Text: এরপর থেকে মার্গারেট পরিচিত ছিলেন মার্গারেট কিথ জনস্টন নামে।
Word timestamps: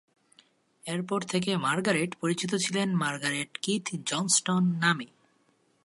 এরপর 0.85 1.21
থেকে 1.21 1.51
মার্গারেট 1.57 2.11
পরিচিত 2.15 2.51
ছিলেন 2.55 2.89
মার্গারেট 2.95 3.57
কিথ 3.61 3.85
জনস্টন 4.05 4.63
নামে। 4.79 5.07